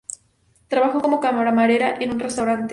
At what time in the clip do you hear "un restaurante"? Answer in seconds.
2.09-2.69